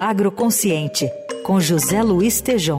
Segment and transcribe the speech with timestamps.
[0.00, 1.10] Agroconsciente,
[1.42, 2.78] com José Luiz Tejom.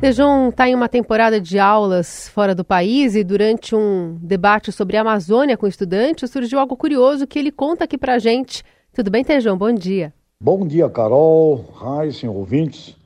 [0.00, 4.96] Tejon está em uma temporada de aulas fora do país e durante um debate sobre
[4.96, 8.64] a Amazônia com estudantes surgiu algo curioso que ele conta aqui para gente.
[8.92, 9.56] Tudo bem, Tejon?
[9.56, 10.12] Bom dia.
[10.40, 12.96] Bom dia, Carol, Raíssen, ouvintes.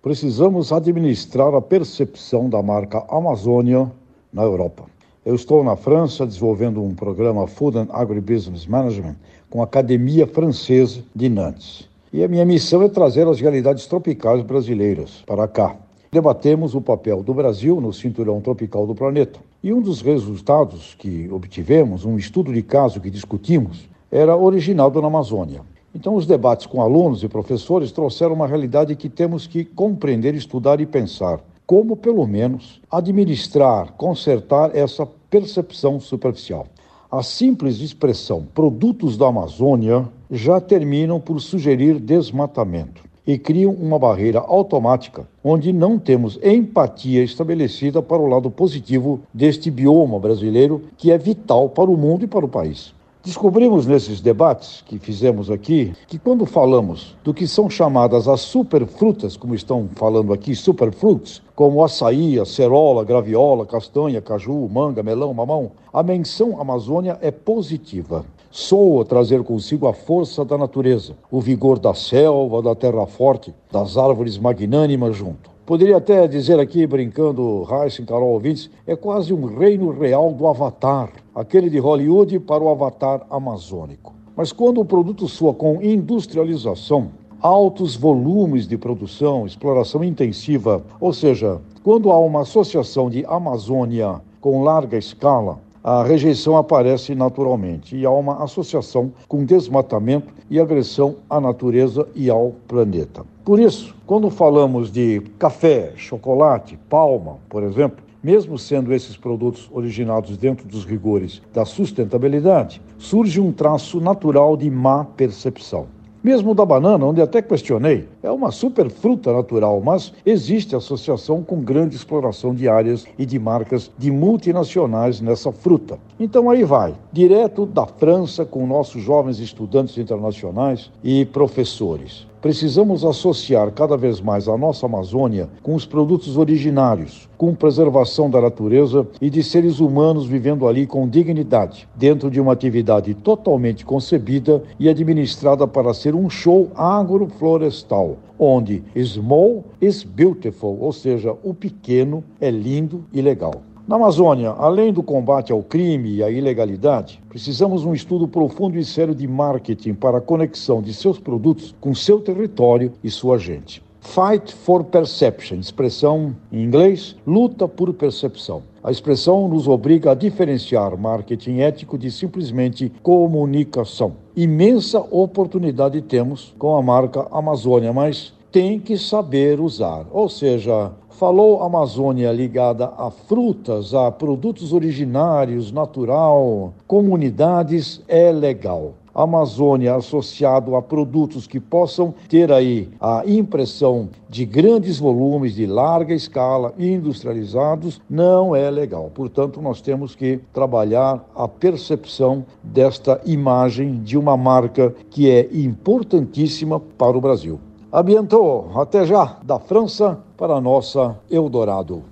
[0.00, 3.90] Precisamos administrar a percepção da marca Amazônia
[4.32, 4.91] na Europa.
[5.24, 9.14] Eu estou na França desenvolvendo um programa Food and Agribusiness Management
[9.48, 11.88] com a Academia Francesa de Nantes.
[12.12, 15.76] E a minha missão é trazer as realidades tropicais brasileiras para cá.
[16.10, 19.38] Debatemos o papel do Brasil no cinturão tropical do planeta.
[19.62, 25.06] E um dos resultados que obtivemos, um estudo de caso que discutimos, era originado na
[25.06, 25.60] Amazônia.
[25.94, 30.80] Então, os debates com alunos e professores trouxeram uma realidade que temos que compreender, estudar
[30.80, 31.38] e pensar.
[31.72, 36.66] Como, pelo menos, administrar, consertar essa percepção superficial.
[37.10, 44.40] A simples expressão produtos da Amazônia já terminam por sugerir desmatamento e criam uma barreira
[44.40, 51.16] automática, onde não temos empatia estabelecida para o lado positivo deste bioma brasileiro que é
[51.16, 52.92] vital para o mundo e para o país.
[53.24, 59.36] Descobrimos nesses debates que fizemos aqui que quando falamos do que são chamadas as superfrutas,
[59.36, 66.02] como estão falando aqui, superfrutos, como açaí, acerola, graviola, castanha, caju, manga, melão, mamão, a
[66.02, 68.24] menção Amazônia é positiva.
[68.50, 73.96] Soa trazer consigo a força da natureza, o vigor da selva, da terra forte, das
[73.96, 75.48] árvores magnânimas junto.
[75.64, 81.12] Poderia até dizer aqui, brincando, Heisen, Carol ouvintes, é quase um reino real do Avatar,
[81.34, 84.14] aquele de Hollywood para o Avatar amazônico.
[84.36, 91.60] Mas quando o produto soa com industrialização, altos volumes de produção, exploração intensiva, ou seja,
[91.82, 98.10] quando há uma associação de Amazônia com larga escala, a rejeição aparece naturalmente e há
[98.10, 103.24] uma associação com desmatamento e agressão à natureza e ao planeta.
[103.44, 110.36] Por isso, quando falamos de café, chocolate, palma, por exemplo, mesmo sendo esses produtos originados
[110.36, 115.86] dentro dos rigores da sustentabilidade, surge um traço natural de má percepção.
[116.22, 121.60] Mesmo da banana, onde até questionei, é uma super fruta natural, mas existe associação com
[121.60, 125.98] grande exploração de áreas e de marcas de multinacionais nessa fruta.
[126.20, 132.30] Então aí vai, direto da França com nossos jovens estudantes internacionais e professores.
[132.42, 138.40] Precisamos associar cada vez mais a nossa Amazônia com os produtos originários, com preservação da
[138.40, 144.60] natureza e de seres humanos vivendo ali com dignidade, dentro de uma atividade totalmente concebida
[144.76, 152.24] e administrada para ser um show agroflorestal, onde small is beautiful, ou seja, o pequeno
[152.40, 153.62] é lindo e legal.
[153.86, 158.84] Na Amazônia, além do combate ao crime e à ilegalidade, precisamos um estudo profundo e
[158.84, 163.82] sério de marketing para a conexão de seus produtos com seu território e sua gente.
[164.00, 168.62] Fight for Perception, expressão em inglês, luta por percepção.
[168.84, 174.14] A expressão nos obriga a diferenciar marketing ético de simplesmente comunicação.
[174.36, 180.04] Imensa oportunidade temos com a marca Amazônia, mas tem que saber usar.
[180.12, 188.92] Ou seja, falou Amazônia ligada a frutas, a produtos originários, natural, comunidades, é legal.
[189.14, 196.14] Amazônia associado a produtos que possam ter aí a impressão de grandes volumes, de larga
[196.14, 199.10] escala, industrializados, não é legal.
[199.14, 206.80] Portanto, nós temos que trabalhar a percepção desta imagem de uma marca que é importantíssima
[206.80, 207.60] para o Brasil.
[207.92, 212.02] Abientou, até já, da França para a nossa Eldorado.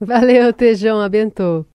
[0.00, 1.64] Valeu, Tejão, abentou.